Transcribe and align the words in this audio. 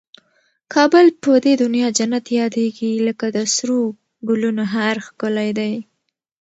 کابل 0.73 1.05
په 1.23 1.31
دي 1.45 1.53
دونیا 1.61 1.87
جنت 1.97 2.25
یادېږي 2.39 2.91
لکه 3.07 3.25
د 3.35 3.37
سرو 3.55 3.81
ګلنو 4.27 4.65
هار 4.73 4.95
ښکلی 5.05 5.49
دی 5.59 5.73